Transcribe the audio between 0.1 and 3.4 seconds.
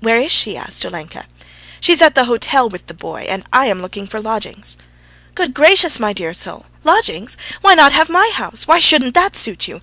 is she?' asked Olenka. "She's at the hotel with the boy,